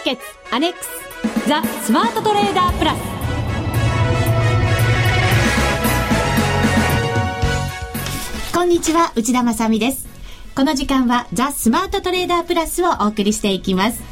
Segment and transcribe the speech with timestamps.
[0.00, 0.88] ーケッツアネックス
[1.46, 2.98] ザ・スマートトレーダープラス。
[8.54, 10.08] こんにちは内田まさです。
[10.54, 14.09] この時間はザ・スマートトレーダープラスをお送りしていきます。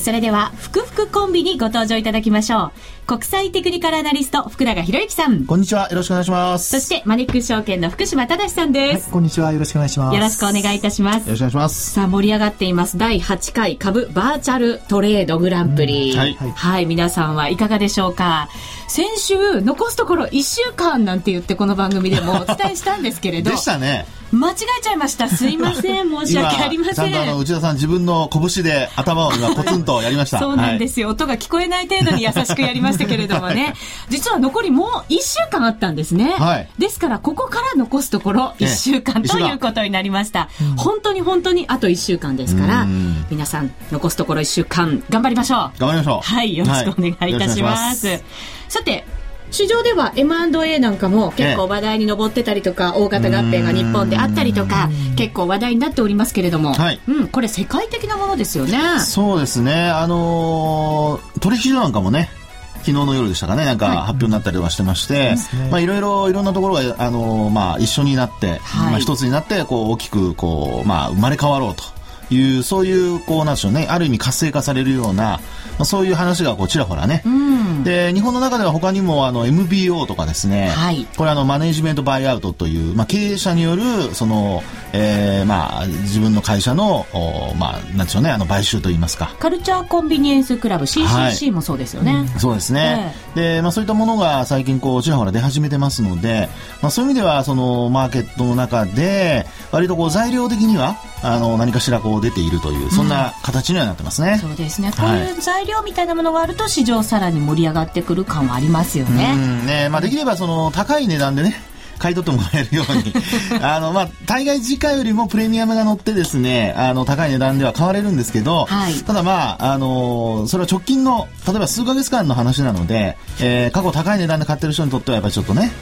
[0.00, 2.72] それでは、ふくふくコンビにご登場いただきましょう。
[3.06, 5.44] 国際テクニカルアナリスト、福永博之さん。
[5.44, 5.88] こんにちは。
[5.90, 6.70] よろしくお願いします。
[6.70, 9.12] そして、マネックス証券の福島正さんです、はい。
[9.12, 9.52] こんにちは。
[9.52, 10.14] よろしくお願いします。
[10.14, 11.26] よろしくお願いいたします。
[11.26, 11.90] よろしくお願いします。
[11.92, 12.98] さあ、盛り上がっています。
[12.98, 16.16] 第8回株バーチャルトレードグランプリ。
[16.16, 16.86] はい、はい。
[16.86, 18.48] 皆さんはいかがでしょうか
[18.88, 23.50] 先週、残すところ1週間なんて言ってこの番組でもお伝えしたんですけれど。
[23.52, 24.06] でしたね。
[24.34, 25.28] 間違えちゃいました。
[25.28, 26.10] すいません。
[26.10, 26.94] 申し訳ありません。
[26.94, 30.38] ちゃんとあの、内田さん自分の拳で頭を今コツンとやりました。
[30.38, 33.74] そうなんですよ、はい、音が聞こえない程度に優しくやりましたけれどもね。
[34.10, 36.34] 実は残りもう1週間あったんですね。
[36.38, 40.48] はい、ですから、ここから残すところ1週間ということになりました。
[40.76, 42.86] 本当に本当にあと1週間ですから、
[43.30, 45.78] 皆さん残すところ1週間頑張りましょう。
[45.78, 46.34] 頑張りましょう。
[46.34, 48.06] はい、よろしくお願いいたします。
[48.08, 48.22] はい、
[48.68, 49.04] さて、
[49.50, 58.78] 市場では M&A なんかも結構話題に上ってたりとか、大型合併が日本であったりとか、結構話題になっておりますけれども、はい、うん、これ世界的なものですよね。
[59.00, 59.90] そうですね。
[59.90, 62.30] あのー、取引所なんかもね、
[62.78, 65.36] 昨日の夜でしたかね、なんか発表になったりとかしてまして、はい、
[65.70, 71.84] まあいろいろいろんなところが、あのー、まあ一緒になって、はい、まあ一つになって、こう大きく、こう、まあ生まれ変わろうと。
[72.30, 75.40] いうそういうこうなんでしょうねある意味活性化されるような、
[75.78, 89.34] まあ、そういう話がこうちらほらね、うん、で日本の中では他にもあの MBO とかですね、はい、これあのマネジメントバイアウトという、まあ、経営者によるその、えー、まあ自分の会社のおまあなんでしょうねあの買収といいますか。
[89.38, 96.48] カルチャーコンビニエンスクラブ CCC もそうですよね、はいうん、そうですね、えー、で、まあ、そういったものが最近こうちらほら出始めてますので、
[96.82, 104.92] まあ、そういう意味ではそのマーケットの中で割とこう材料的にはあの何かしらこう出ているというそんな形にはなってますね、うん、そうですね。
[104.92, 109.66] こういう材料みたいなものがあると市場さらに盛り上がってくる感はありますよね,、うん。
[109.66, 111.56] ねまあ、できればその高い値段でね
[111.98, 113.12] 買い取ってもらえるように
[113.62, 125.72] あの、まあ、大概時価よりもプレミアムが乗ってですね、あの、高い値段では買われるんですけど、はい、ただまあ、あの、それは直近の、例えば数ヶ月間の話なので、えー、過去高い値段で買ってる人にとってはやっぱりちょっとね、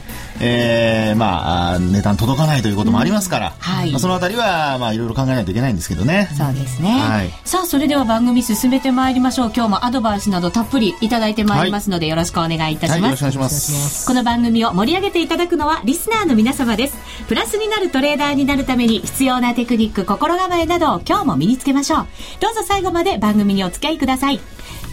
[0.41, 6.29] えー、まあ、値段届かないということもありますから、うん、はい、まあ、そのあたりは、まあ、いろいろ考えないといけないんですけどね。
[6.37, 6.91] そうですね。
[6.91, 9.53] はい、さあ、それでは番組進めてまいりましょう。
[9.55, 12.91] 今日もアドバイスなどたっぷりいただいてまいりますので、はい、よろしくお願いいたします。
[12.93, 14.06] はい、よろしくお願いします。
[14.06, 16.82] この番組を盛り上げていただくのは、リスナーの皆様です。
[16.82, 16.96] です
[17.28, 22.06] プラスになるトレーダーになるために必要なテクニック心構えなどを今日も身につけましょう
[22.40, 24.40] どうぞ最後まで番組にお付き合いください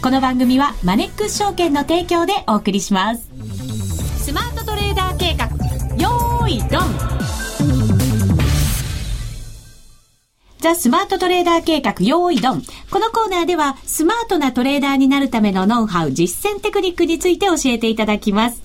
[0.02, 3.28] この番組はマネックス証券の提供でお送りします
[4.18, 5.46] スマートトレーダー計画
[5.96, 7.20] よーいドン
[10.60, 12.62] ザ・スマートトレーダー計画用意ドン。
[12.90, 18.62] このコーナーでは、スマートなトレーダーになるためのノウハウ、実践テクニックについて教えていただきます。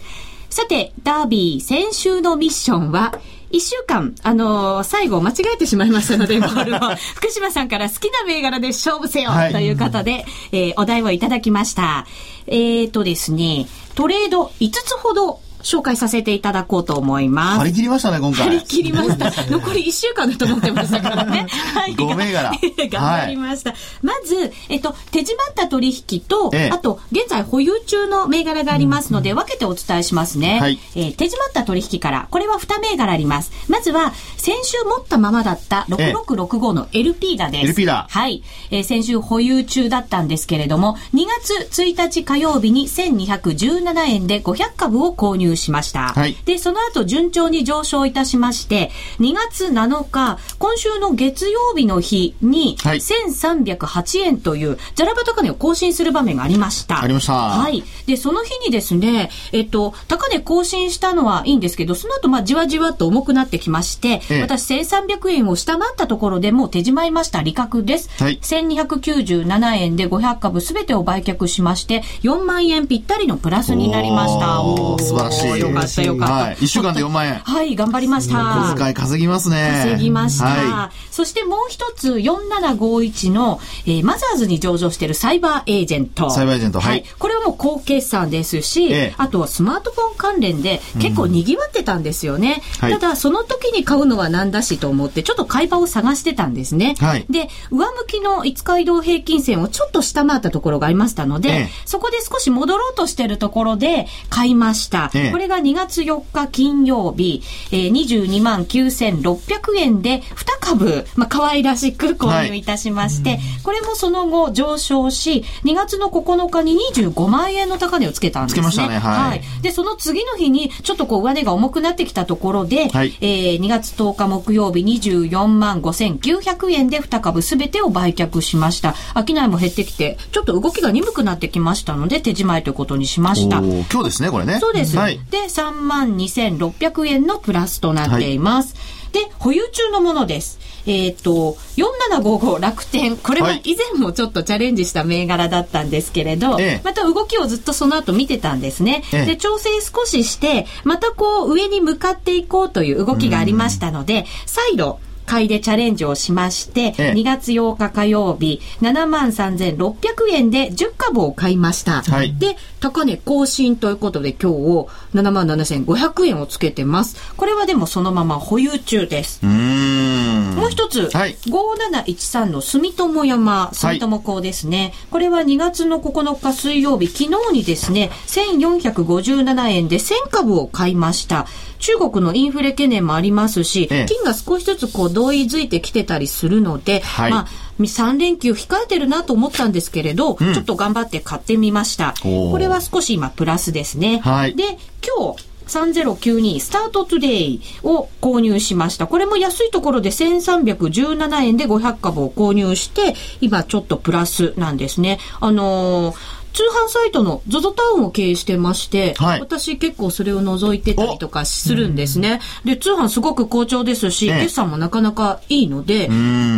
[0.55, 3.19] さて、ダービー、先週のミッションは、
[3.51, 12.07] 一週間、あのー、最後間違えてしまいましたので、 ボールを、福島さんから好きな銘柄で勝負せよ、ということで、えー、お題をいただきました。
[12.47, 17.59] えっ、ー、とですね、トレード5つほど紹介させていただこうと思います。
[17.59, 18.45] 張り切りましたね、今回。
[18.45, 19.31] 張り切りました。
[19.49, 21.47] 残り1週間だと思ってましたからね。
[21.73, 21.95] はい。
[21.95, 22.51] 5銘柄。
[22.91, 23.71] 頑張りました。
[23.71, 30.59] はい、まず、えっと、手締まった取引と、ええ、あと、現在保有中の銘柄がありますので、分けてお伝えしますね。
[30.61, 33.51] はい、えー、手締まった取引から、これは2銘柄あります。
[33.67, 37.65] まずは、先週持ったままだった6665の LP だです。
[37.65, 38.05] LP だ。
[38.07, 38.43] はい。
[38.69, 41.25] えー、先週保有中だったんですけれども、2
[41.67, 46.13] 月1日火曜日に1217円で500株を購入しました。
[46.13, 57.01] はい、で、その後順調に上昇いたしまして、2月7日、今週の月曜日の日に、1308円という、ザラバ高値を更新する場面がありました。
[57.01, 57.33] ありました。
[57.33, 57.83] はい。
[58.05, 67.41] で、その日にですね、えっと、高値更新したのはいいんですけど、その後、まあ、じわじわと重くなってきまして、ええ、私、1300円を下回ったところでもう手じまいました。
[67.41, 68.09] 利確です。
[68.19, 68.39] はい。
[68.41, 74.61] 1297円で500株すべてを売却しまして、4万円ぴったりのプラスになりました。
[74.61, 75.44] おお素晴らしい。
[75.57, 76.33] よかったよかった。
[76.33, 76.55] はい。
[76.55, 77.35] 1週間で4万円。
[77.35, 78.71] はい、頑張りました。
[78.71, 79.81] 小遣い稼ぎますね。
[79.83, 80.45] 稼ぎました。
[80.45, 86.29] はい、そしてもう一つ、4751の、えー、マザーズに上場しているサイバーエージェント。
[86.29, 87.03] サイバーエージェント、はい。
[87.17, 92.61] これはもう高決算ですし、えあとはスマートフォン関連で結構賑わってたんですよね。
[92.83, 96.95] うん、ただ、その時に買うのはなんだしと思って、ちょっと買い場を探してたんですね。
[96.99, 105.11] はい、で、上向きの5日移動平均線をちょっと下回ったところがありましたので、えそこで少し戻ろうとしてるところで買いました。
[105.31, 107.41] これが2月4日金曜日、
[107.71, 118.61] えー、22万9600円で2株、まあ、可愛らしく購入いたしまして、はい、これもその後上昇し、2月の9日に25万円の高値をつけたんですね。
[118.61, 118.97] つけましたね。
[118.97, 119.29] はい。
[119.29, 128.95] はい、で、その次の日に、ちょっとこう上値が重くなってきたところで、はい、えー、2月10日木曜日24万5900円で2株すべてを売却しました。
[129.15, 133.57] 商いも減ってきて、ちょっと動きが鈍くなってきましたので、手仕舞いということにしました。
[133.57, 134.57] 今日ですね、これね。
[134.59, 134.97] そうです。
[134.97, 138.75] はい、で、3万2600円のプラスとなっています。
[138.75, 140.59] はいで、保有中のものです。
[140.85, 143.15] えっ、ー、と、4755楽天。
[143.15, 149.03] これは以前もちょっとチャレンジした銘柄だったんですけれど、また動きをずっとその後見てたんですね。
[149.11, 159.95] で、調整少しして、またこう上に向かっていこうという動きがありましたので、再度、買いでチャレンジをしまして、ええ、2月8日火曜日、7万3600
[160.31, 162.03] 円で10株を買いました。
[162.03, 167.15] はい、で、高値更新ということで今日7万7500円をつけてます。
[167.37, 169.43] これはでもそのまま保有中です。
[169.45, 181.47] もう一つ、はい、5713の住友山、住友港ですね、はい、これは2月の9日水曜日、昨日にですね、1457円で1000株を買いました。
[181.79, 187.47] 中国のインフレ懸念もありますし、ええ、金が少しずつこう同意づいてきてたりするので、はい、まあ、
[187.79, 192.13] 3連休控えてるなと思ったんですけれど、うん、ちょっと頑張って買ってみました。
[192.21, 194.19] これは少し今プラスですね。
[194.19, 199.07] はい、で、今日、3092スタートトゥデイを購入しました。
[199.07, 205.19] これも安いところで1317円で500株を購入して、今ちょっとプラスなんですね。
[205.39, 212.39] あのー通販サイトの ZOZO タウンを経営してまして、はい、私結構それを覗いてたりとかするんですね。
[212.63, 216.09] で、通販すごく好調ですし、決算もなかなかいいので、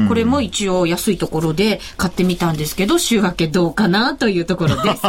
[0.07, 5.01] これも一応安いところで買ってみたんですけど、週明けどうかなというところです。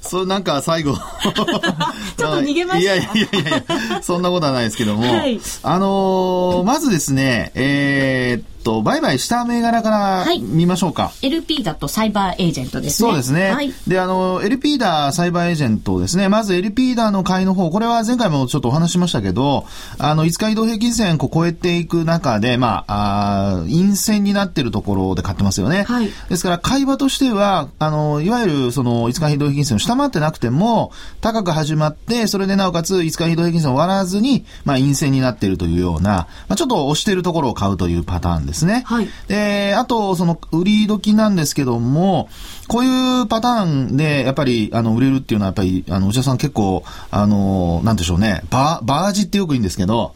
[0.08, 0.94] そう、なんか最後。
[1.22, 2.94] ちょっと逃げました。
[2.94, 11.04] いやいやいやいや、そんなことはないですけども、はい、あのー、まずですね、えー、と、売買した銘柄から見ましょうか。
[11.04, 13.08] はい、LP だとサイバーエージェントですね。
[13.10, 13.50] そうですね。
[13.52, 16.28] はい、で、あの、LP だサイバーエージェントですね。
[16.28, 19.66] まず LP だの買いの方、これは前回もちょっとお話しましたけど、
[19.98, 25.84] あの、5日移動平均線を超えていく中で、まあ、あ陰線になっているところで買ってますよね。
[25.84, 38.82] はい、ですから、買い場としては、あの、いわゆるその5日移動平均線を下回ってなくても、高く始まって、それでなおかつ5日移動平均線を割らずに、まあ、陰線になっているというような、まあ、ちょっと押しているところを買うというパターンですね。
[38.86, 39.08] はい。
[39.28, 42.28] で、あと、その、売り時なんですけども、
[42.68, 50.14] こういうパターンで、やっぱり、あの、売れるっていうのは、やっぱり、あの、お茶さん結構、あの、なんでしょうね、ババージってよく言うんですけど、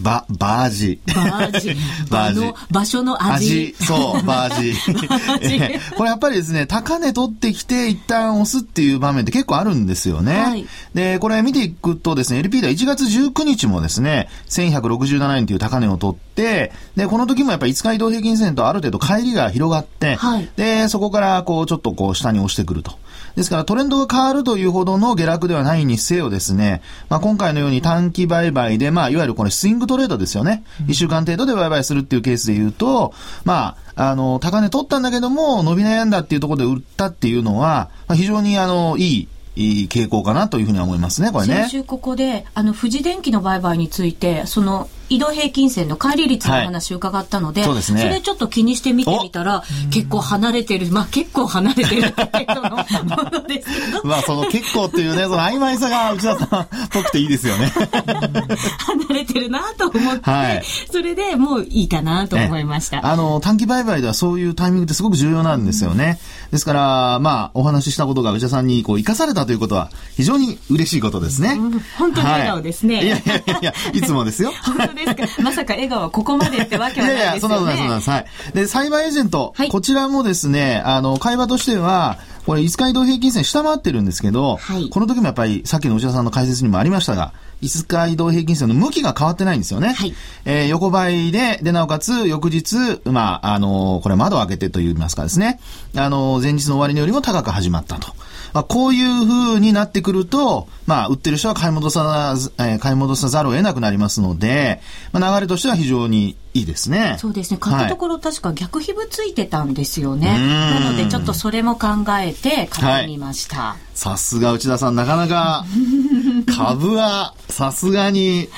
[0.00, 1.00] バ、バージ。
[1.06, 1.76] バージ。
[2.10, 2.54] バージ。
[2.70, 3.74] 場所の味。
[3.76, 3.84] 味。
[3.84, 4.74] そう、バージ。
[5.96, 10.40] これやっぱりですね、高値取ってきて一旦押すっていう場面って結構あるんですよね。
[10.40, 22.98] はい、で、これ見ていくとですね、LP では1月19日もですね、1167円という高値を取って、で、この時もやっぱり5日移動平均線とある程度帰りが広がって、はい、で、そこからこうちょっとこう下に押してくると。
[23.38, 30.64] ですからトレンドが変わるというほどの下落ではないにせよですね、まあ、今回のように短期売買で、まあ、いわゆるこれスイングトレードですよね。
[30.88, 33.14] 一、週間程度で売買するっていうケースで言うと、
[33.44, 41.54] まあ、あの、高値取ったんだけども、伸び悩んだっていうところで売ったっていうのは、まあ、非常にあの、いい、いい傾向かなというふうに思いますね、これね。
[41.58, 54.02] 先週ここで、あの、富士電機の売買について、その、移動平均線の乖離率の話を伺ったので、はい、そうですね、それちょっと気にして見てみたら、結構離れてる、まあ結構離れてる程度のものですけど。
[54.08, 57.66] まあその結構っていうね、その曖昧さが内田さんっぽくていいですよね。
[57.68, 63.06] 離れてるなと思って、はい、それでもういいかなと思いました。
[63.06, 66.18] あの、短期売買ではそういうタイミングってすごく重要なんですよね。
[66.50, 71.56] ですから、まあお話ししたことが内田さんにこう生かされたということは非常に嬉しいことですね。
[71.58, 72.96] うん、本当に笑顔ですね。
[72.96, 74.52] はい、いやいやいや、いつもですよ。
[75.04, 75.42] ですか。
[75.42, 77.16] まさか笑顔はここまでってわけはないですよね。
[77.16, 78.20] いやいや、そんなことない、そんなことない。
[78.20, 78.52] はい。
[78.52, 89.88] で、サイバーエージェント、はい、こちらもですね、あの、会話としては、これ、5日移動平均線下回ってるんですけど、はい、この時もやっぱり、さっきの内田さんの解説にもありましたが、5日移動平均線の向きが変わってないんですよね。
[89.92, 90.14] はい、
[90.44, 95.60] えー、横ばいで、で、なおかつ、翌日、まあ、あのー、これ窓を開けてと言いますかですね、
[95.94, 98.14] あのー、前日の終わりよりも高く始まったと。
[98.52, 104.80] まあ、こういう風になってくると、まあ、売ってる人は買い戻さ、えー、買い戻さざるを得なくなりますので、
[105.12, 107.16] まあ、流れとしては非常にいいですね。
[107.18, 107.58] そうですね。
[107.58, 110.38] 買ったところ、はい、確か逆皮膚ついてたんですよね。
[110.38, 111.88] なので、ちょっとそれも考
[112.20, 113.60] えて買ってみました。
[113.60, 115.64] はい、さすが内田さん、なかなか
[116.56, 118.48] 株はさすがに、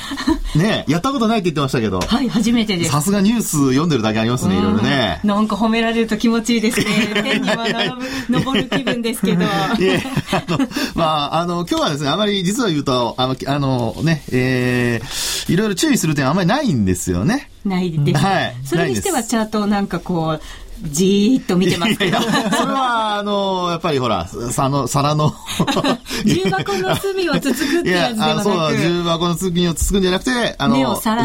[0.57, 2.00] ね、やったことないって言ってましたけど。
[2.00, 2.90] はい、初めてです。
[2.90, 5.21] さすがニュース読んでるだけありますね、いろいろね。
[5.25, 6.87] なんか褒められると気持ちいいですね。
[7.23, 9.45] 天には登る気分ですけど。
[10.95, 17.50] まあ、あの、今日はですね、あまり実は言うと、あの、あのね、えー、いろいろ注意する点はあんまりないんですよね。
[17.64, 18.19] ないです。
[18.19, 18.55] はい。
[18.64, 20.40] それにしてはチャートをなんかこう、
[20.83, 22.19] じーっと見てますけど。
[22.19, 25.35] いやいやそれは、あの、やっぱりほら、さの、皿の
[26.25, 31.25] 重箱の隅をつつくってやつではなくそう、重箱の隅をつつくんじゃなくて、あの、目を皿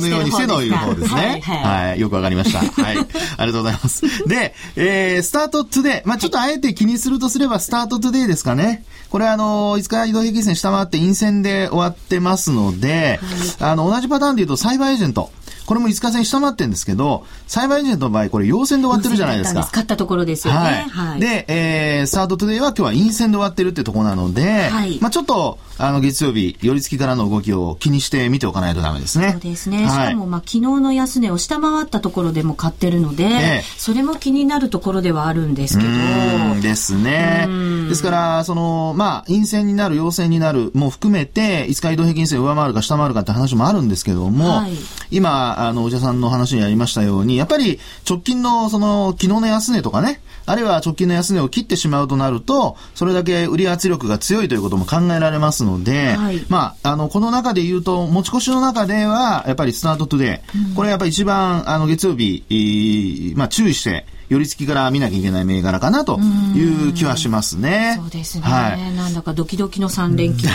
[0.00, 1.40] のようにしてのいう方ですね。
[1.44, 2.00] はい、はい、はい。
[2.00, 2.58] よくわかりました。
[2.58, 2.96] はい。
[3.38, 4.28] ありがとうございます。
[4.28, 6.08] で、えー、スタートトゥデイ。
[6.08, 8.82] まあちょっとあえて気にするとすれば、スタートトゥデイですかね。
[9.10, 13.20] これあの、5日移動平均線下回って陰線で終わってますので、
[13.58, 15.30] はい、あの、同じパターンで言うと、サイバーエージェント。
[15.66, 19.64] これも5日線下回ってるんですけど、サイバーエージェントの場合、これ陽線で終わってるじゃないですか。
[19.64, 20.60] 使ったところですよね。
[20.60, 20.88] はい。
[20.88, 29.32] はい、で、えー、サードトゥデイは今日は陰線で終わってるってところなので、はい、まあちょっと、あの、月曜日、寄り付きからの動きを気にして見ておかないとダメですね。
[29.32, 29.84] そうですね。
[29.84, 33.28] はい、しかも、まあ昨日の安値を下回ったところでも買ってるので、え
[33.60, 35.90] え、それも気になるところではあるんですけど。
[36.60, 37.46] ですね。
[37.88, 44.72] ですから、その、まあ、陰線になる、陽線になるも含めて、5日移動平均線上回るか下回るかって話もあるんですけども、はい、
[45.10, 67.98] 今、あの、おじさんの話にありましたように、やっぱり直近のその昨日の安値とかね、あるいは直近の安値を切ってしまうとなると、それだけ売り圧力が強いということも考えられますので、はい、まあ、あの、この中で言うと、持ち越しの中では、やっぱりスタートトゥデイ、うん、これやっぱり一番、あの、月曜日、まあ、注意して、寄り付きから見なきゃいけない銘柄かなという気はしますね。
[68.00, 68.44] そうですね。
[68.44, 70.48] はい、なんだかドキドキの3連休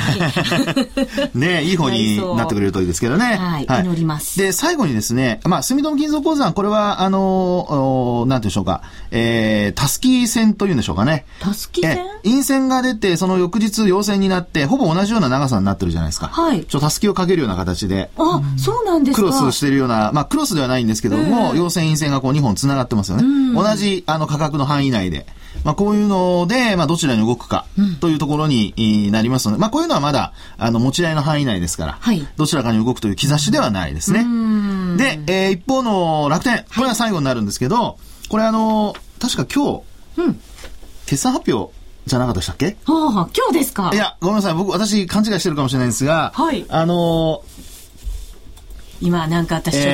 [1.34, 3.38] ねいい方になってくれるといいですけどね。
[3.40, 3.66] はい。
[3.66, 4.38] はい、祈ります。
[4.38, 11.26] で、最後にですね、まあ、住友金属鉱山、これは、あの、なんていうんでしょうか、えー、たすき線というんでしょうかね。
[11.40, 16.28] たすき線陰線が出て、その翌日陽線になって、ほぼ同じような長さになってるじゃないですか。
[16.28, 16.66] はい。
[16.66, 18.10] ちょ、たすきをかけるような形で。
[18.18, 19.28] あ、そうなんですか。
[19.28, 23.24] クロスしてるような、まあ、クロスではないんですけども、陽線陰線がこう2本繋がってますよね。
[23.64, 25.26] 同じ、あの、価格の範囲内で。
[25.66, 27.66] まあ、こういうので、まあ、どちらに動くか
[28.00, 34.24] というところになりますので、まあ、こういうのはまだ、あの、持ち合いの範囲内ですから、はい、どちらかに動くという兆しではないですね。
[34.98, 39.84] で、えー、一方の楽天、これは最後になるんですけど、はい、これあの、確か今
[40.16, 40.40] 日、うん、
[41.06, 41.74] 決算発表
[42.06, 42.78] じゃなかったでしたっけ？
[42.86, 43.92] はあ、今日ですか？
[43.94, 44.54] いや、ごめんなさい。
[44.56, 46.66] 僕、私、勘違いしてるかもしれないんですが、はい。
[46.70, 47.44] あの
[49.02, 49.86] 今なんか私ちょっ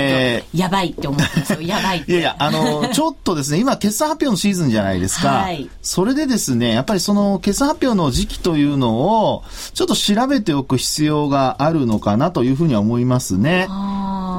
[0.52, 1.62] と、やばいって思ってますよ。
[1.68, 2.12] やばいって。
[2.12, 5.30] いやいや、あの、 ちょっとですね、今決算発表のシーズンじゃないですか。
[5.30, 5.70] はい。
[5.82, 13.68] それでですね、やっぱりその決算発表の時期というのを、ちょっと調べておく必要があるのかなというふうには思いますね。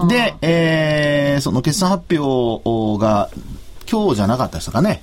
[0.08, 3.30] で、えー、その決算発表が
[3.90, 5.02] 今日じゃなかったですかね。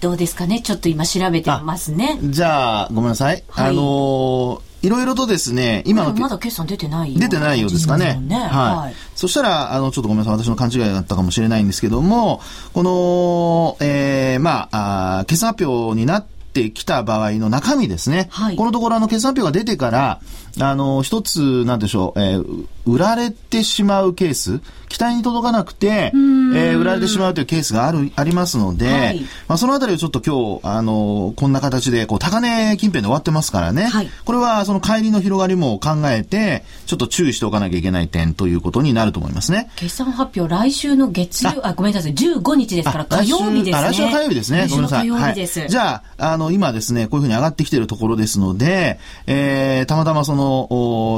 [0.00, 0.60] どうですかね？
[0.60, 2.18] ちょっと今調べてますね。
[2.22, 3.42] じゃあ、ごめんなさい。
[3.48, 6.14] はい、あのーいろいろとですね、今の。
[6.14, 8.20] まだ決算出てない出てないようですかね。
[8.20, 8.94] ねはい、はい。
[9.14, 10.38] そしたら、あの、ちょっとごめんなさい。
[10.38, 12.40] 私の勘違いだったかもしれないんですけども、
[12.72, 18.28] この、えー、まあ、あ決算発表になってきた場合の中身ですね。
[18.30, 20.20] はい、このところ、あの、決算発表が出てから、
[20.58, 33.84] あの、一つ、なんでしょう、えー、売られてしまうケース、期待に届かなくて、えー、売られてしまうというケースがある、ありますので、はい、まあ、そのあたりをちょっと今日、あの、こんな形で、こう、高値近辺で終わってますからね。
[33.84, 39.70] はい、これは、その帰りの広がりも考えて、ちょっと注意しておかなきゃいけない点ということになると思いますね。
[39.76, 43.82] 決算発表、来週の月曜、あ、ごめんなさい、15日ですから、火曜日ですね。
[43.82, 44.66] 来週の火曜日ですね。
[44.70, 45.10] ごめんなさい。
[45.10, 50.45] はい、じゃあ、あの、今ですね、こういうふうに上がってきているところですので、えー、たまたまその、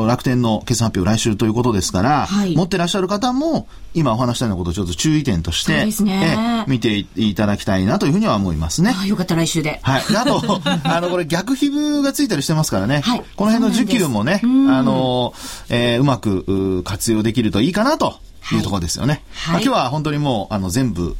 [0.06, 8.94] 楽天の決算発表来週ということですから、はい、持ってらっしゃる方も、今お話したようなことをちょっと注意点として、ね、え見ていただきたいなというふうには思いますね。
[8.96, 9.80] あよかった来週で。
[9.82, 10.02] はい。
[10.16, 13.00] あと、 あの、これ逆皮膚がついたりしてますからね。
[13.00, 13.22] はい。
[13.36, 14.46] この辺の需給もね、あ
[14.82, 15.34] の、
[15.68, 18.18] えー、うまく活用できるといいかなと
[18.52, 19.22] いうところですよね。
[19.32, 21.16] はい、まあ、今日は本当にもう、あの、全部、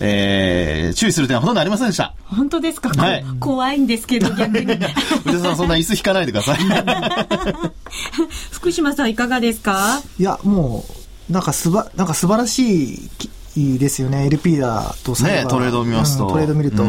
[0.00, 2.14] えー、注意する点はほとんどありませんでした。
[2.24, 4.66] 本当ですか、はい、怖いんですけど、 逆に。
[4.66, 4.78] 内
[5.24, 6.58] 田さん、そんな椅子引かないでください。
[8.50, 10.00] 福島さん、いかがですか？
[10.18, 10.84] いや、も
[11.28, 13.10] う、なんかすば、なんか素晴らしい、
[13.54, 14.26] いいですよね。
[14.26, 15.44] LP だとサイバー。
[15.44, 16.24] ね、トレードを見ますと。
[16.26, 16.84] うん、トレード見ると。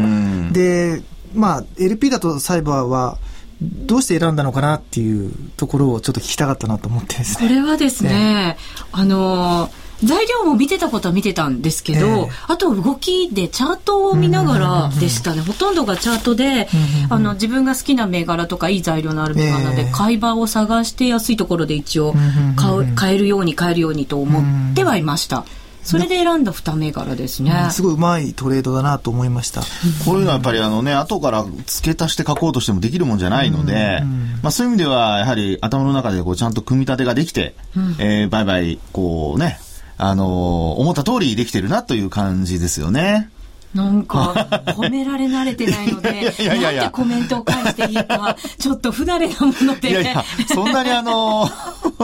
[0.52, 1.02] で、
[1.34, 3.18] まあ、LP だとサイバーは、
[3.60, 7.48] どうして選んだのかなっていうところをちょっと聞きたかったなと思ってですね。
[7.48, 8.56] これはですね、ね
[8.92, 15.40] あのー材料も見てたことは見てたんですけど、えー、あと動きでチャートを見ながらでしたね。
[15.40, 16.68] ほとんどがチャートで、
[17.08, 22.14] あの、自分が好きな銘柄とかいい材料のある銘柄で、買い場を探して安いところで一応
[22.56, 25.44] 買う、買えるように買えるようにと思ってはいました。
[25.84, 29.60] それで選んだ二銘柄ですね、すごいうまいトレードだなと思いました。
[30.04, 34.02] こういうのはやっぱりあのね、後から付け足して書こうとしてもできるもんじゃないので、
[34.42, 39.60] まあそういう意味ではやはり頭の中でこうちゃんと組み立てができて、うん、えー、バイバイこうね、
[39.98, 43.30] あの、思った通りできてるなという感じですよね。
[43.74, 49.90] なんか、褒められ慣れてないので、 いやいやいやなんてコメントを返していいか、ちょっと不慣れなもので。
[49.90, 51.50] いやいや、そんなにあの、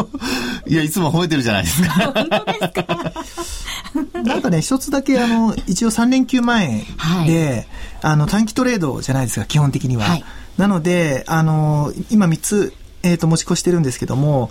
[0.67, 1.91] いや、いつも褒めてるじゃないですか。
[2.13, 4.23] 本当ですか？
[4.25, 7.67] なんかね、一つだけ、あの、一応3連休前で、はい、
[8.03, 10.05] あの、短期トレードじゃないですか、基本的には。
[10.07, 10.25] はい、
[10.57, 14.51] なので、あの、今3つ、えっ、ー、と、持ち越してるんですけども、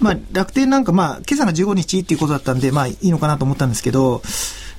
[0.00, 4.22] まあ、楽天なんか、まあ、今朝が15日っていうことだったんで、まあ、いいのかなと思ったんですけど、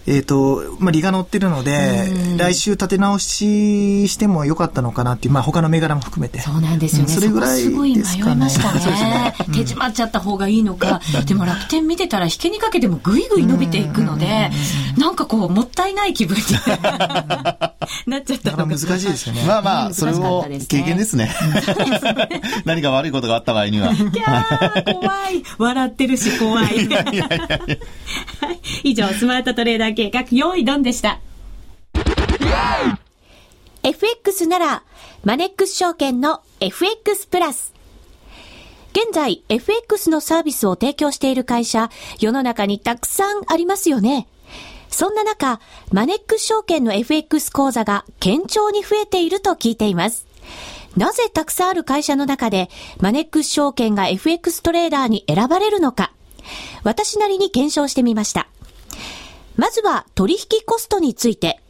[0.08, 6.40] えっ、ー、と、まあ、利が乗ってるので、来週立て直ししてもよかったのかなっていう、まあ、他の銘柄も含めて。
[6.40, 7.14] そうなんですよね。
[7.14, 8.80] うん、それぐらいすごい迷いましたね。
[8.80, 11.02] ね手締まっちゃった方がいいのか。
[11.26, 14.50] でも楽天見てたら、引けにかけてもぐいぐい伸びていくので、
[14.98, 16.44] なんかこう、もったいない気分に
[18.06, 18.66] なっちゃったのが。
[18.66, 19.44] 難しいですよね。
[19.46, 21.34] まあまあ、それも経験ですね。
[22.66, 23.94] 何か悪いことがあった場合には。
[23.94, 25.44] いやー、怖い。
[25.58, 26.86] 笑ってるし怖い。
[26.86, 27.60] いやいやいや
[28.84, 31.20] 以上、スマートトレーダー計画、用意ドンでした。
[33.84, 34.84] FX なら、
[35.24, 37.74] マネックス証券の FX プラス。
[38.92, 44.28] 現在、FX のサービスを提供している会社、世の中にたくさんありますよね。
[44.90, 45.60] そんな中、
[45.92, 50.28] マネックス証券の FX 講座が堅調に増えていると聞いています。
[50.98, 52.70] なぜたくさんある会社の中で、
[53.00, 56.12] マネックス証券が FX トレーダーに選ばれるのか、
[56.84, 58.48] 私なりに検証してみました。
[59.56, 61.62] まずは取引コストについて。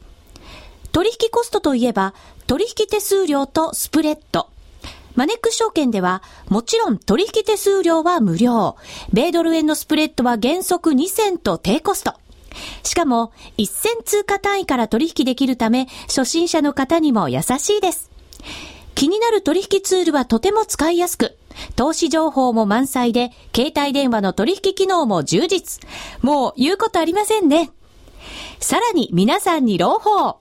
[0.92, 2.14] 取引コストといえば、
[2.48, 4.48] 取引手数料とスプレッド。
[5.16, 8.78] マネックス証券では、もちろん取引手数料は無料。
[9.12, 12.14] 米ドル円のスプレッドは原則2銭と低コスト。
[12.84, 18.10] しかも、1銭通貨単位から取引できるため、初心者の方にも優しいです。
[18.96, 21.38] 気になる取引ツールはとても使いやすく、
[21.76, 25.82] 投資情報も満載で、携帯電話の取引機能も充実。
[26.22, 27.72] もう言うことありませんね。
[28.60, 30.40] さらに皆さんに朗報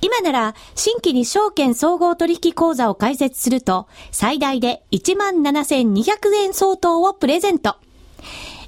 [0.00, 7.76] 今なら、新規に証券総合取引口座を開設すると、最大で17,200円相当をプレゼント。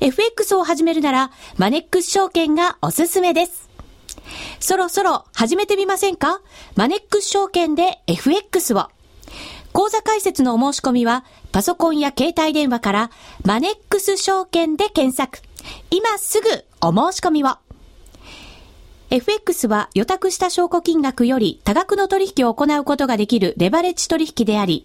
[0.00, 3.68] FX を始めるなら、マネックス証券がおすすめです。
[4.60, 6.40] そろそろ始めてみませんか？
[6.74, 8.88] マネックス証券で FX を。
[9.72, 13.10] 口座開設のお申し込みは、パソコンや携帯電話から、
[13.44, 15.40] マネックス証券で検索。
[15.90, 16.48] 今すぐ
[16.80, 17.48] お申し込みを。
[19.10, 24.84] FX は予託した証拠金額より多額の取引を行うことができるレバレッジ取引であり、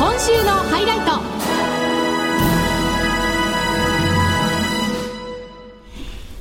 [0.00, 1.10] 今週のハイライト。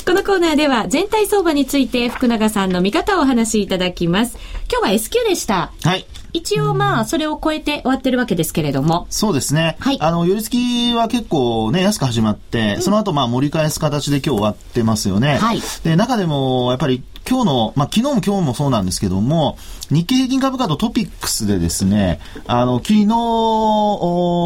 [0.05, 4.37] このコーナーでは全体相場について福永さんの見方をお話しいただきます。
[4.71, 5.73] 今日は S q でした。
[5.83, 6.05] はい。
[6.31, 9.07] 一応まあ、それを超えて終わってるわけですけれども。
[9.09, 9.75] そうですね。
[9.79, 9.97] はい。
[9.99, 15.37] あの、寄り付きは結構ね、安く始まって、うん、その後まあ盛り返す形で今日終わってますよね。
[15.37, 15.61] はい。
[15.83, 19.59] で、中でも、やっぱり今日の、まあ、昨日も今日もそうなんですけども、
[19.91, 23.05] 日経平均株価とトピックスでですね、あの、昨日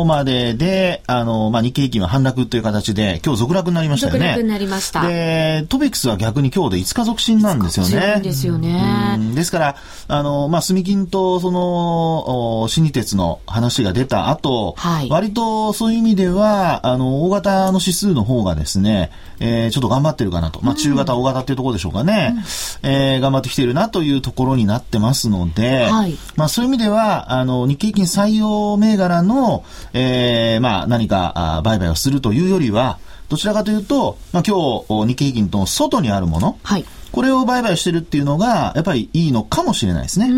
[0.05, 4.19] までで、あの、まあ、日経平均は反落という形で、今日続落になりましたよね。
[4.19, 5.07] 続落になりました。
[5.07, 8.19] で、トピックスは逆に今日で5日続伸なんですよね。
[8.21, 9.17] ですよね。
[9.33, 9.75] ですから、
[10.09, 20.59] あの、まあ、住金とその、新日鉄の話が出た後、はい、割とそういう意味では、あの、大型の指数の方がですね、えー、ちょっと頑張ってるかなと。
[20.61, 22.33] まあ、中型、大型っていうところでしょうかね。
[22.35, 40.25] うんえー、頑張ってきているなというところになってますので、はい、まあそういう意味では、あの、日経平均採用銘柄の、えー、まあ何かあ売買をするというよりは、どちらかというと、まあ今日、日経平均と外にあるもの、はいこれを売買してるっていうのが、やっぱりいいのかもしれないですね。
[40.25, 40.29] え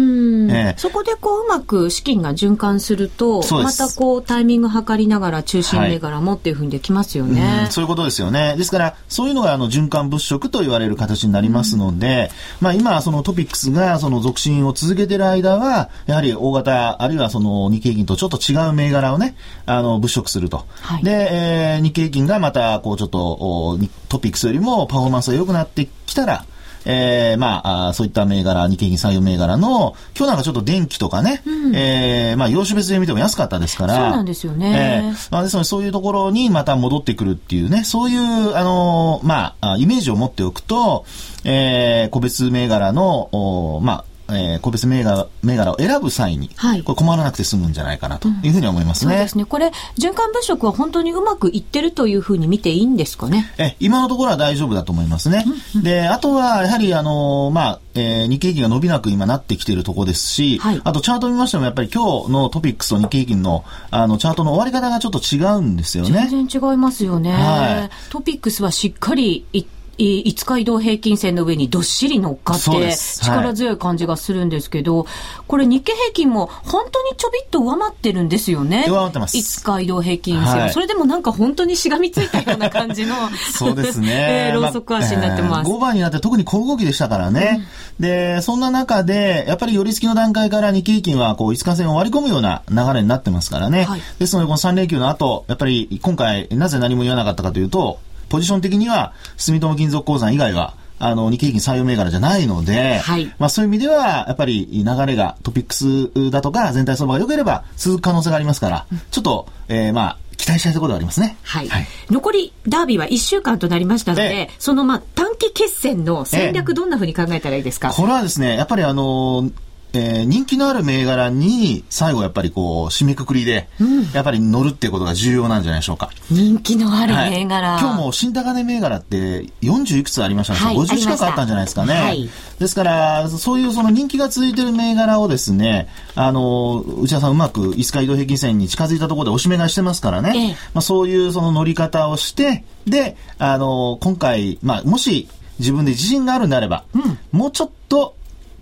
[0.72, 8.56] ー、そこでこう、うまく資金が循環すると、またこう、タイミング測りながら、中心銘柄もっていうふうにできますよね、はい、うそういうことですよね。
[8.58, 20.66] ですから、そういうのがあの循環物色と言われる形になりますので、まあ今、そのトピックスがその続伸を続けている間は、やはり大型、あるいはその日経平均とちょっと違う銘柄をね、あの、物色すると。
[20.82, 26.44] はい、で、えー、日経平均がまた、こう、ちょっと、トピックスよりもパフォーマンスが良くなってきたら、
[26.86, 35.04] えー、まあ、あそういった銘柄、日経平均採用銘柄の、今日なんかちょっと電気とかね、うん、えー、まあ、業種別で見ても安かったですから、そうなんですよね。
[35.04, 41.06] えー、まあ、ですので、そういうところにまた戻ってくるっていうね、そういう、あのー、まあ、イメージを持っておくと、
[41.44, 49.14] えー、個別銘柄の、おまあ、えー、個別銘柄銘柄を選ぶ際に、はい、これ困らなくて済むんじゃないかなというふうに思いますね。
[49.14, 49.46] うん、そうですね。
[49.46, 53.54] これ、循環物色は本当にうまくいってるというふうに見ていいんですかね？
[53.58, 55.44] え、今のところは大丈夫だと思いますね。
[55.46, 66.28] うんうん、で、あとは、やはり、あのー、まあ、えー、日経平均が伸びなく今なってきているところですし、はい、あとチャート見ましてもやっぱり今日のトピックスと日経平均のあのチャートの終わり方がちょっと違うんですよね。
[66.30, 67.32] 全然違いますよね。
[67.32, 69.64] はい、トピックスはしっかりい
[70.04, 75.08] 5日移動平均線の上にどっしり乗っかって、力強い感じがするんですけど、はい、
[75.48, 78.86] これ日経平均も本当にちょびっと上回ってるんですよね。
[78.88, 79.38] 上回ってます。
[79.38, 83.16] 5日移動平均線、はい、それでもなんか本当にしがみついたような感じの
[83.54, 84.08] そうですね。
[84.50, 85.70] えー、ローソク足になってます。
[85.70, 87.66] まあ、5番になって特に小動きでしたからね。
[88.00, 93.86] うん、で、そんな中で、やっぱり寄り付きの段階から日経平均はこう5日線を割り込むような流れになってますからね。
[93.86, 98.00] はい、ですので、この3連休の後、やっぱり今回なぜ何も言わなかったかというと、
[98.36, 111.38] ポジション的には、住友金属鉱山以外は、あの、日経平均採用銘柄じゃないので、はい、まあそういう意味では、やっぱり流れがトピックスだとか全体相場が良ければ続く可能性がありますから、ちょっと、えー、まあ、期待したいところではありますね。
[111.44, 111.70] はい。
[111.70, 119.50] はい、残り、ダービーは1週間となりましたので、そのまあ短期決戦の戦略、どんなふうに考えたらいいですか、これはですね、やっぱりあの
[119.96, 126.10] えー、人気のある銘柄に最後やっぱりこう締めくくりで、うん、やっぱり乗るっていうことが重要なんじゃないでしょうか。
[126.30, 132.30] 人気のある銘柄、はい、今日も新高値銘柄って40いくつありましたね、はい、50近くあったんじゃないですかね、はい、
[132.60, 145.28] ですからそういうその人気が続いてる銘柄をですねあの内田さんうまく5日移動平均線に近づいたところで押し目買いしてますからね、ええ、まあ、そういうその乗り方をしてであの今回、まあ、もし
[145.60, 148.16] 自分で自信があるんであれば、うん、もうちょっと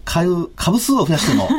[0.06, 1.50] 買う株数を増やしても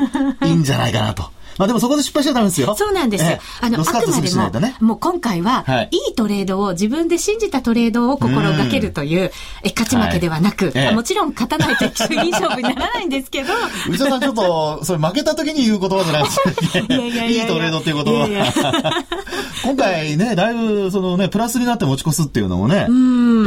[0.43, 1.34] いいんじゃないかなと。
[1.59, 2.75] まあでもそこで失敗しちゃダメですよ。
[2.77, 3.39] そうなんですよ。
[3.61, 9.31] あの、あくまでも、ね、もう今回は、はい、いいトレードを、自分で信じたトレードを心がけるという、
[9.63, 13.53] え勝ち負けではなく、はい、もちろん勝たないと一い勝負にならないんですけど。
[13.89, 16.95] 内田さんちょっと、それ負けた時に言う言葉じゃないですよ、ね。
[16.97, 18.29] いやいやいやいいトレードっていうことは。
[19.65, 22.87] 今回ね、だいぶ、そのね、プラスになって持ち越すっていうのもね、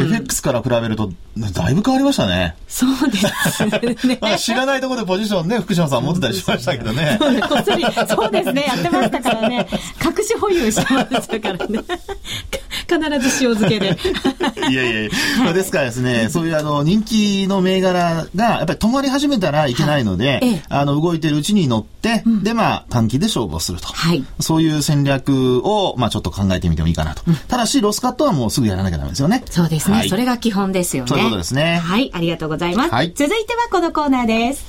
[0.04, 2.56] FX から比べると、だいぶ変わりましたね。
[2.68, 4.20] そうですね。
[4.40, 7.20] 知らないところでポジションね、福島さん持ってたりしましたけどね。
[7.48, 9.68] こっそり、 そうですね、やってましたからね。
[10.04, 11.80] 隠し保有してましたからね。
[12.88, 13.98] 必ず塩漬けで。
[14.72, 15.10] いやいやい
[15.46, 23.88] や、ですからですね、そういうあの、人気の銘柄が、やっぱり止まり始めたらいけないので、はい、あの、動いてるうちに乗って、うん、で、まあ、短期で勝負をすると。
[23.88, 24.24] はい。
[24.40, 27.24] そういう戦略を、まあ、ちょっと考えてみてもいいかなと。
[27.28, 29.44] うん、ただし、ロスカットはもうすぐやらなきゃダメですよね。
[29.50, 29.98] そうですね。
[29.98, 31.10] はい、それが基本ですよね。
[31.10, 31.82] そういうことですね。
[31.84, 32.92] はい、ありがとうございます。
[32.92, 34.66] はい、続いてはこのコーナーです。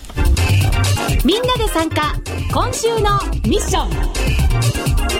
[1.25, 2.14] みんなで参加、
[2.53, 3.17] 今週の
[3.48, 5.18] ミッション。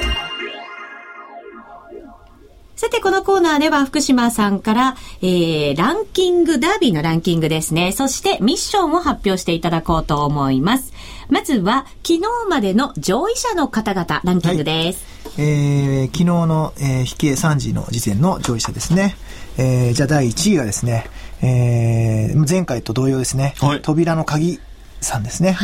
[2.79, 7.91] さて、このコーナーでは福島さんから、えー、ランキング、ダービーのランキングですね。
[7.91, 10.93] そしてミッションを発表していただこうと思います。
[11.29, 15.05] まずは、昨日までの上位者の方々、ランキングです。
[15.37, 19.17] はい、えー、昨日の、えー、引け3時の時点の上位者ですね。
[19.57, 21.11] えー、じゃあ第1位がですね、
[21.43, 23.55] えー、前回と同様ですね。
[23.59, 24.61] はい、扉の鍵
[25.01, 25.57] さんですね。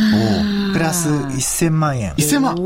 [0.73, 2.13] プラス1000万円。
[2.15, 2.57] 1000万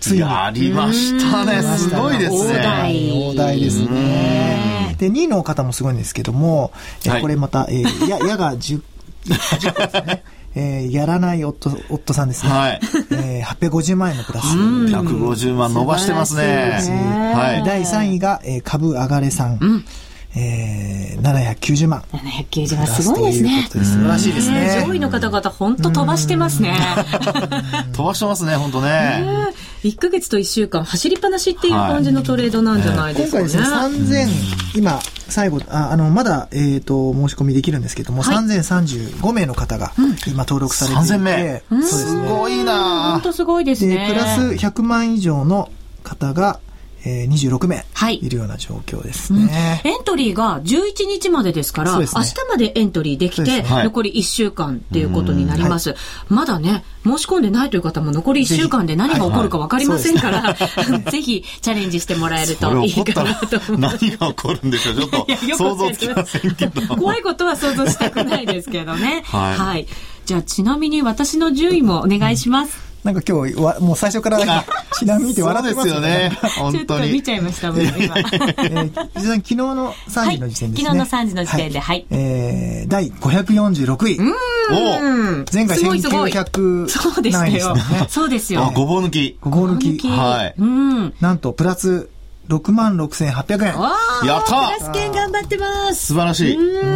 [0.00, 0.20] ついに。
[0.20, 1.62] やりましたね。
[1.76, 2.58] すごいですね。
[2.58, 3.10] 大台。
[3.10, 4.96] 大台ですね。
[4.98, 6.72] で、2位の方もすごいんですけども、
[7.04, 8.82] えこれまた、えー、や、やが10、
[9.26, 10.24] 10個ですね。
[10.58, 12.50] えー、やらない夫夫さんですね。
[12.50, 12.80] はい。
[13.10, 14.56] えー、850万円のプラス。
[14.56, 16.80] 150万伸ばしてますね。
[17.34, 17.62] はい。
[17.62, 19.58] 第3位が、えー、株上がれさん。
[19.60, 19.84] うん
[20.38, 22.02] えー、790万。
[22.12, 23.68] 790万、すごいですね。
[23.70, 24.84] 素晴らしいですね。
[24.86, 26.76] 上位の方々、本当飛ばしてますね。
[27.96, 29.24] 飛ばしてますね、本当ね。
[29.82, 33.48] 1か月と1週間、走りっぱなしっていう感じのトレードなんじゃないですかね。
[33.48, 34.26] 今回ですね、
[34.74, 39.92] 3000、今、最後、ああの、まだ、えっ、ー、と、申し込みできるんですけども、はい、3035名の方が、
[40.26, 42.20] 今登録されていて、3000名、そうですね。
[42.22, 44.06] すごいな本当すごいですね。
[44.08, 45.70] プラス100万以上の
[46.02, 46.60] 方が、
[47.06, 48.28] えー、26名い。
[48.28, 55.90] るような状況ですね、うん、エントリーが11日までですから、ね、明日までエントリーできて、はい、残り1週間っていうことになります。
[55.90, 64.04] はい、まだね、申し込んでないという方も残り1週間で何が起こるか分かりませんから、はいはい、 ぜひチャレンジしてもらえるといいかなと思います。
[64.04, 64.96] 何が起こるんでしょう。
[64.98, 66.96] ちょっと想像つきませんけど。
[66.96, 69.22] 怖いことは想像したくないですけどね。
[69.30, 69.86] はい、はい。
[70.24, 72.85] じゃあちなみに私の順位もお願いします。
[73.06, 74.64] なんか今日わ、もう最初から
[74.98, 76.32] ちなみにって笑ってますよね。
[76.58, 77.12] 本当に。
[77.12, 77.94] 見ちゃいました、もう今。
[77.94, 80.88] えー、昨日の3時の時点ですね。
[80.88, 82.04] 昨日の3時の時点で、はい。
[82.10, 84.18] えー、第546位。
[84.18, 85.44] うん。
[85.52, 87.76] 前回1900そうでしたよ。
[88.08, 88.72] そうですよ。
[88.74, 89.38] ごぼう抜き。
[89.40, 90.08] ごぼう抜き。
[90.08, 90.54] はい。
[90.58, 91.14] うん。
[91.20, 92.08] なんと、プラス、
[92.48, 94.28] 6万6800円。
[94.28, 96.06] やったプラス券頑張ってます。
[96.06, 96.56] 素晴らしい。
[96.56, 96.86] う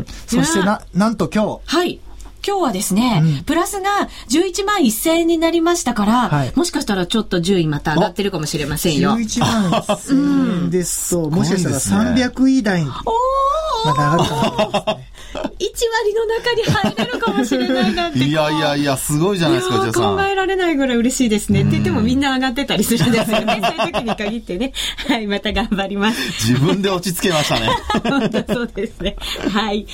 [0.00, 0.06] ん。
[0.26, 1.60] そしてな、なんと今日。
[1.64, 2.00] はい。
[2.46, 9.10] 今日はですね、うん、プラスが11万1000円になりましたから、はい、もしかしたらちょっと順位また上がってるかもしれませんよ。
[9.10, 15.16] 11万1000円ですと、もしかしたら300位台まで上がるかもしれないですね。
[15.42, 18.18] 1割の中に入れるかもしれないなんて。
[18.18, 21.62] いやいやいや、すごいじゃないですか、じゃ考えられないぐらい嬉しいですね。
[21.62, 23.60] って言ってもみんな上がってたりするんですよね。
[23.62, 24.72] そういう時に限ってね。
[25.08, 26.48] はい、また頑張ります。
[26.48, 27.68] 自分で落ち着けましたね。
[28.04, 29.16] 本当そうですね。
[29.50, 29.86] はい。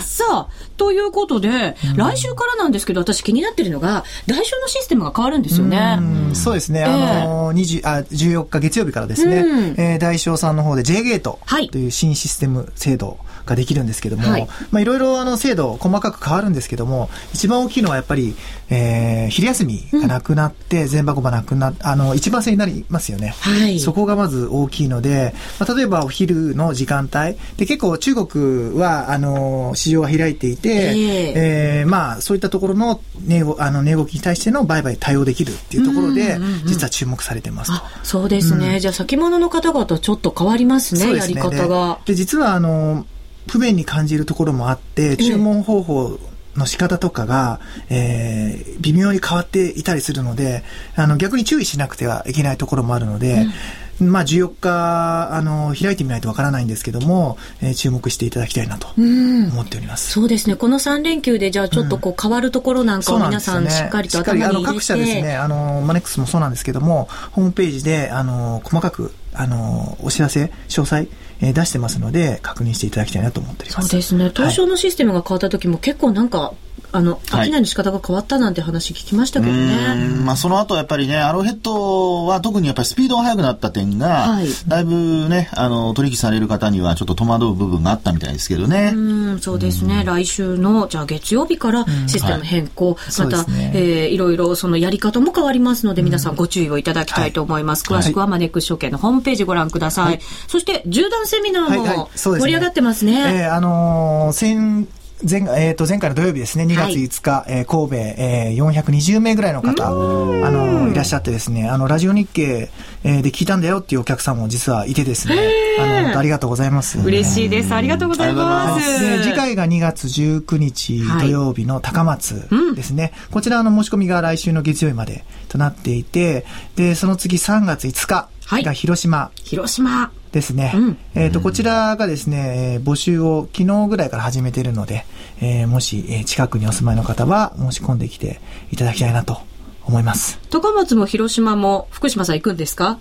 [0.00, 5.98] さあ、ということで、来週からなんですけど、私気になってるのが、代償のシステムが変わるんですよね。
[6.32, 6.84] うそうですね。
[6.84, 11.38] あの、20あ14日月曜日からですね、えー、代償さんの方で J ゲート
[11.70, 18.34] という新システム制度ができるんですけども、はい、まあいろいろあの制度細かく変わるんですけども、一番大きいのはやっぱり、
[18.70, 23.34] えー、昼休みがなくなって、全箱がなくなっあの、一番制になりますよね。
[23.40, 38.74] はい、そこがまず大きいので、まあ、例えばお昼の時間帯、で結構中国は、あの、市場が開いていて、えー、えー、まあそういったところの値あの値動きに対しての売買対応できるっていうところで、実は注目されてますそうですね。
[38.74, 41.16] うん、じゃあ先物の方々ちょっと変わりますね、すね。
[41.16, 41.98] やり方が。
[42.04, 43.06] で実はあの、
[43.48, 46.18] 不便に感じるところもあって、注文方法
[46.56, 50.62] の仕方とかが、えー、微妙に変わっていたりするので、
[50.94, 53.52] あの、逆に注意しなくてはいけないところもあるので、うん、
[54.00, 60.18] まあ、14日、あの、開いてみないとわからないんですけども、えー、注目していただきたいなと思っております。
[60.18, 60.56] うん、そうですね。
[60.56, 71.08] この3連休で、じゃあちょっとこう変わるところなんかを皆さんしっかりと頭に入れて、ね、各社ですね、あの、マネックスもそうなんですけども、ホームページで、あの、細かく、あの、お知らせ、詳細、
[71.40, 73.88] えー、出してますので、確認していただきたいなと思っております。
[73.88, 74.30] そうですね。
[74.34, 76.54] 東証のシステムが変わった時も結構なんか、
[76.92, 77.50] あの、商い。
[77.50, 79.96] の仕方が変わったなんて話聞きましたけどね。
[80.24, 88.92] まあ、その後やっぱりね、アローヘッドは特にやっぱりスピードが速くなった点が、はい、だいぶね、あの、取引される方にはちょっと戸惑う部分があったみたいですけどね。
[88.94, 88.98] う
[89.34, 90.02] ん、そうですね。
[90.04, 97.84] 来週の、じゃあ月曜日からシステム変更、はい、また、ね、えー、いろいろそのやり方も変わりますので、皆さんご注意をいただきたいと思います。
[97.84, 100.20] 詳しくはマネックス証券のホームページご覧ください。
[100.46, 103.14] そして、縦断セミナーも盛り上がってますね。
[103.14, 104.88] はいはい、えー、あのー、先
[105.22, 112.70] 前,、えー、と前回の土曜日ですね、2月5日、はい、えー、神戸、えー、420名ぐらいの方、あの、いらっしゃってですね、あの、ラジオ日経、
[113.02, 115.34] えー、で聞いたんだよっていうお客さんも実はいてですね、
[115.80, 116.98] あの、ありがとうございます。
[117.00, 117.74] 嬉しいです。
[117.74, 119.00] ありがとうございます。
[119.00, 123.02] で、次回が2月19日土曜日の高松ですね。
[123.04, 128.28] はいうん、こちらの申し込みが来週の月曜日までとなっていて、で、その次3月5日
[128.64, 129.18] が広島。
[129.18, 130.12] はい、広島。
[130.32, 130.72] ですね。
[130.74, 135.04] うん、えっ、ー、と、こちらがですね、募集を昨日ぐらいから始めているので、
[135.40, 139.38] えー、もし、えー、近くにお住まいの方は申し込んできていただきたいなと
[139.84, 140.38] 思います。
[140.50, 142.98] 高松も広島も福島さん行くんですか？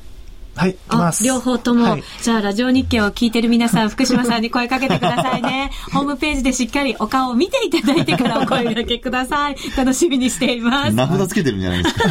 [0.57, 5.71] はい、あ両方とも、はい、じゃあラジオ日経を聞いてる皆さん、福島さんに声かけてくださいね。
[5.93, 9.55] ホームページでしっかりお顔を見ていただいてからお声掛けください。
[9.77, 10.93] 楽しみにしています。
[10.93, 12.03] 名札つけてるんじゃないですか？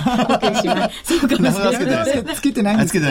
[1.03, 1.87] そうかもしれ
[2.23, 2.35] ない。
[2.37, 3.07] つけてないんですけど。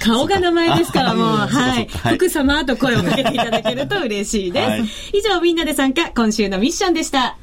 [0.00, 1.88] 顔が名前ですからもう、はい。
[2.14, 4.68] 福様と声をかけていただけると嬉しいです。
[4.68, 7.36] はい、以上、みんなで参加、今週のミッションでした。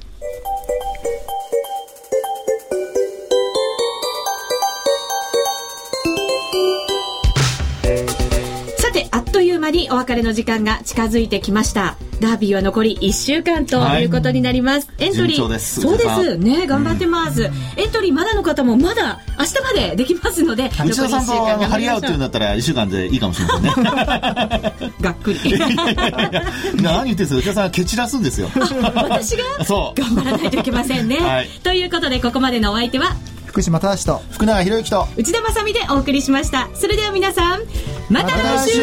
[9.64, 11.96] 間にお別れの時間が近づいてきました。
[12.20, 15.38] ダービーは残り1週間ということになります、はい、エントリー。
[15.38, 16.38] そうです。
[16.38, 20.70] ね頑張ってます、うん、エントリーまだの方もまだ明日までできますので。
[20.84, 23.72] 内田さんと張り合うっていうんだったら1週間でいいかもしれませんね。
[25.02, 25.40] がっくり。
[26.82, 27.40] 何言ってんすか？
[27.40, 28.50] 内田さん蹴散らすんですよ。
[28.56, 29.66] 私が？
[29.66, 30.02] そう。
[30.02, 33.16] 頑張らないといけませんね、はい、ということでここまでのお相手は？
[33.54, 35.08] 福島正と福永博之と。
[35.16, 36.70] 内田まさでお送りしました。
[36.74, 37.62] それでは皆さん
[38.10, 38.82] また来週。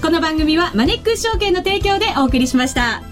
[0.00, 3.02] この番組はマネックス証券の提供でお送りしました